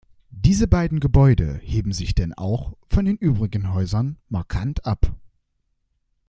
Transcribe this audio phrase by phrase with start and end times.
[0.31, 5.15] Diese beiden Gebäude heben sich denn auch von den übrigen Häusern markant ab.